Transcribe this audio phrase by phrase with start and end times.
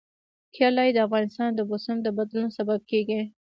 [0.55, 3.21] کلي د افغانستان د موسم د بدلون سبب کېږي.